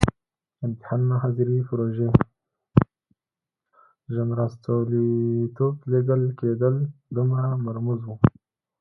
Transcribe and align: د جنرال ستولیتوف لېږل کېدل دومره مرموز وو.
د 0.61 0.65
جنرال 4.15 4.49
ستولیتوف 4.55 5.75
لېږل 5.91 6.21
کېدل 6.39 6.75
دومره 7.15 7.47
مرموز 7.65 7.99
وو. 8.03 8.15